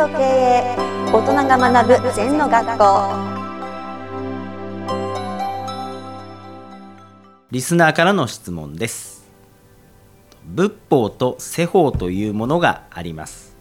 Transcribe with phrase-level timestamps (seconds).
[0.00, 0.76] と経営
[1.12, 2.84] 大人が学ぶ禅の学校。
[7.50, 9.28] リスナーからの質問です。
[10.46, 13.54] 仏法と世法というものがあります。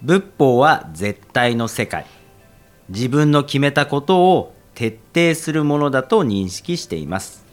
[0.00, 2.06] 仏法は絶対の世界。
[2.88, 7.44] 自分の決めたことを徹底するものだと認識しています。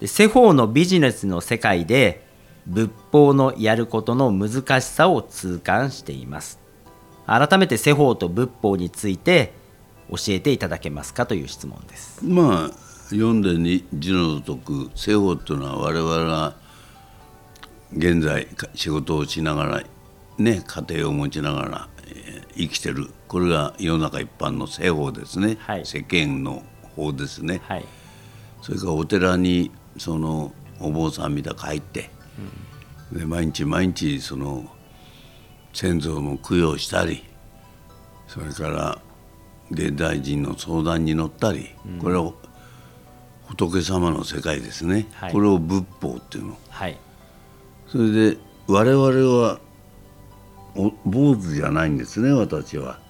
[0.00, 2.24] で世法のビジネスの世界で
[2.66, 6.61] 仏法のやることの難しさを痛感しています。
[7.26, 9.52] 改めて世法と仏法について
[10.10, 12.24] 教えていただけますかという質問です。
[12.24, 12.70] まあ
[13.10, 16.54] 読んでに字のごとく世法っていうのは我々が
[17.96, 19.82] 現在仕事をしながら
[20.38, 23.10] ね家庭を持ちながら、えー生きてる。
[23.28, 25.86] これが世の中一般の世法ですね、はい。
[25.86, 26.62] 世間の
[26.94, 27.84] 法ですね、はい。
[28.60, 32.10] それからお寺にそのお坊さんみたいに帰って、
[33.10, 34.66] で毎日毎日その
[35.72, 37.24] 先祖の供養したり
[38.28, 38.98] それから
[39.72, 41.70] 現代人の相談に乗ったり、
[42.00, 42.32] これは
[43.46, 45.32] 仏様の世界ですね、はい。
[45.32, 46.58] これを仏法っていうの。
[46.68, 46.98] はい。
[47.88, 49.60] それで我々は
[50.74, 53.00] お坊主じゃないんですね私は。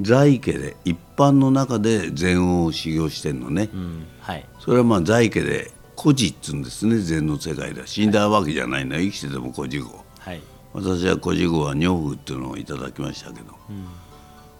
[0.00, 4.06] 在家で一般の中で禅を修行してんのね、うん。
[4.20, 4.46] はい。
[4.58, 10.42] それはまあ在家で孤児っつうんですね禅の世界では死んだわけじゃないの生きてても孤児号はい
[10.74, 13.56] 私は孤児号は女房っていうのをいただきましたけど、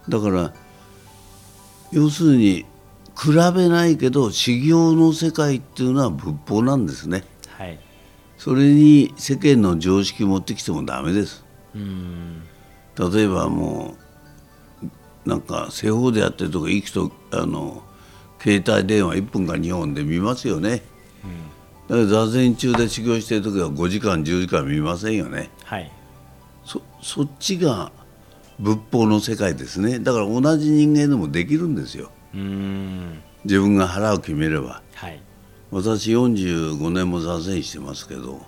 [0.09, 0.55] だから
[1.91, 2.65] 要するに
[3.21, 7.25] 比べないけど修行の世界っていうのは仏法なんですね。
[7.49, 7.79] はい。
[8.39, 11.45] それに世間の常識持ってきてもダメです。
[11.75, 12.43] うん。
[12.97, 13.97] 例えばも
[15.25, 17.83] うなんか西方でやってるとか行くとあの
[18.41, 20.83] 携帯電話1分か2本で見ますよね、
[21.89, 25.51] だから座禅中で修行してる時は5時間10時間見ませんよね。
[25.65, 25.91] はい
[26.65, 27.93] そそっちが
[28.59, 29.99] 仏法の世界ですね。
[29.99, 32.11] だから同じ人間でもできるんですよ。
[32.35, 33.21] うん。
[33.45, 34.83] 自分が腹を決めれば。
[34.95, 35.21] はい。
[35.71, 38.41] 私45年も座禅してますけど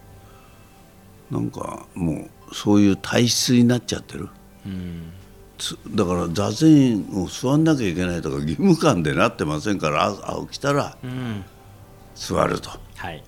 [1.30, 4.28] なんかもうそういう体質になっちゃってる。
[4.64, 5.12] うん。
[5.58, 11.44] つだから座禅を座んなきゃいけないとか義務感でなってませんからあ起きたらうん。
[12.14, 12.70] 座ると。
[12.96, 13.24] はい。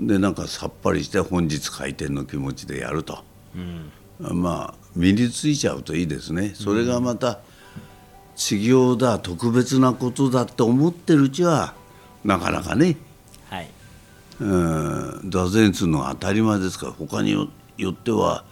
[0.00, 6.52] でなんかさっぱりして本日開店の気持ちでやるとうんまあ身についちゃうといいですね。
[6.54, 7.38] それがまた
[8.34, 11.74] 修行だ特別なことだって思ってるうちは
[12.24, 12.96] なかなかね。
[13.48, 13.68] はい。
[14.40, 15.30] うん。
[15.30, 18.44] 座禅するのが当たり前ですから他によよっては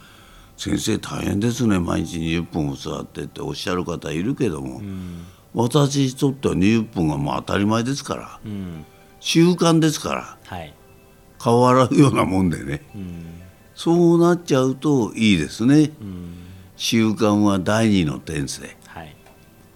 [0.57, 1.78] 先生大変ですね。
[1.78, 4.81] 毎日20分も座ってっておっしゃる方いるけども、
[5.53, 8.84] 私にとっては20分がもう当たり前ですからうん。
[9.19, 10.73] 習慣ですからはい。
[11.39, 12.83] 顔洗うようなもんでね。
[12.95, 13.46] うん
[13.77, 15.93] そうなっちゃうといいですね。
[16.01, 16.33] うん
[16.79, 18.77] 習慣は第二の天性。
[18.87, 19.17] はい。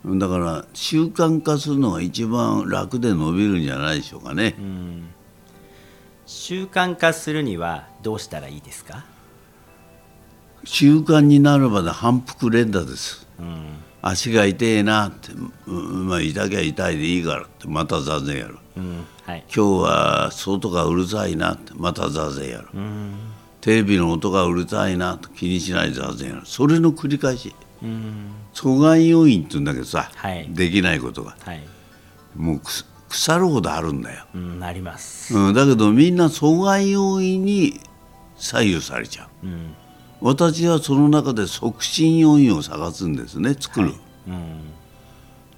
[0.04, 4.54] だから習慣化するのが一番楽で伸びるんじゃないでしょうかね。
[4.58, 5.08] うん。
[6.26, 9.04] 習慣化するにはどうしたらいいですか？
[10.64, 13.26] 習慣になるまで反復連打です。
[13.38, 13.76] うん。
[14.02, 15.32] 足が痛えなって、
[15.66, 18.58] うんまあ痛きゃ痛いでいいからってまた座禅やる。
[18.76, 19.06] うん。
[19.24, 19.44] はい。
[19.54, 22.68] 今日は外がうるさいなってまた座禅やる。
[22.74, 23.14] うん
[23.60, 26.42] テレビの音がうるさいなと気にしないで座禅やる。
[26.44, 27.54] それの繰り返し。
[27.82, 30.48] うん阻害要因って言うんだけどさ、はい。
[30.50, 31.36] できないことが。
[31.40, 31.62] はい。
[32.36, 32.60] もう
[33.08, 34.24] 腐るほどあるんだよ。
[34.34, 35.36] うんあります。
[35.36, 37.80] うん、だけどみんな阻害要因に
[38.36, 39.46] 左右されちゃう。
[39.46, 39.74] うん。
[40.20, 43.94] 私はその中で促進要因を探すんですね作る、
[44.28, 44.70] うん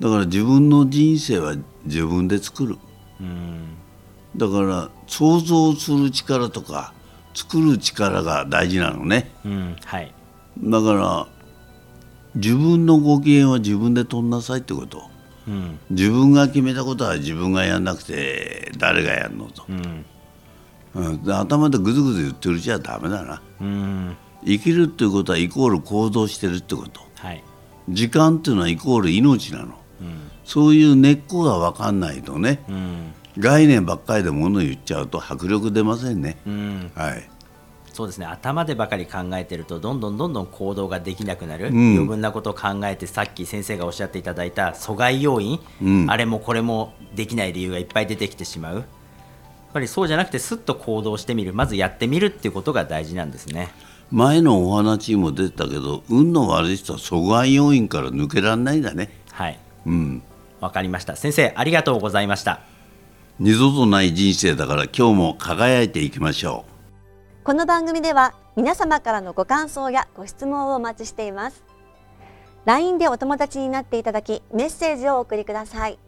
[0.01, 1.55] だから自分の人生は
[1.85, 2.79] 自分で作る
[3.21, 3.77] うん。
[4.37, 6.93] だから想像する力とか
[7.35, 9.31] 作る力が大事なのね。
[9.45, 10.13] うんはい。
[10.59, 11.27] だから
[12.35, 15.11] 自分のご機嫌は自分で取んなさいってこと。
[15.49, 15.79] うん。
[15.91, 20.05] 自分が決めたことは自分がやんなくて誰がやんのと、うん。
[20.95, 23.43] うん、で頭でぐずぐず言ってるうちはダメだな。
[23.61, 24.17] うん。
[24.45, 27.01] 生きるっていうことはイコール行動してるってこと。
[27.17, 27.43] はい。
[27.89, 29.75] 時間っていうのはイコール命なの。
[30.01, 30.31] うん。
[30.45, 32.63] そういう根っこが分かんないとね。
[32.69, 36.37] うん概念ばっかりで物言っちゃうと迫力出ませんね。
[36.47, 36.91] うん。
[36.95, 37.29] はい。
[37.93, 38.27] そうですね。
[38.27, 41.93] 頭でばかり考えてるとどんどんどんどん行動ができなくなる、ん。
[41.93, 46.11] 余分なことを考えてさっき先生がおっしゃっていただいた阻害要因、うん。
[46.11, 48.77] あれもこれもできない理由がいっぱい出てきてしまう。
[48.77, 48.85] やっ
[49.75, 51.53] ぱりそうじゃなくてすっと行動してみる。
[51.53, 53.69] まずやってみるっていうことが大事なんですね。
[54.11, 59.11] 前のお話にも出てたけど運の悪い人は阻害要因から抜けられないんだね。
[59.33, 59.59] はい。
[59.87, 60.23] うん。
[60.61, 61.17] わかりました。
[61.17, 62.72] 先生ありがとうございました
[63.43, 66.65] 二度とない人生だから今日も輝いていきましょ
[67.43, 67.45] う。
[67.45, 71.65] この番組では皆様からのご感想やご質問をお待ちしています。
[72.67, 75.99] LINE でお友達になっていただきメッセージをお送りください。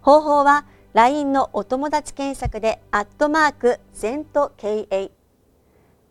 [0.00, 0.64] 方法は
[0.94, 5.10] LINE のお友達検索でアットマーク ZENTKA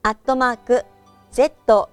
[0.04, 0.86] アットマーク
[1.32, 1.90] ZENTO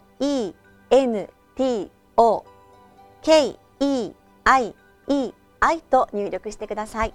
[3.23, 4.75] KEIEI
[5.89, 7.15] と入力してください。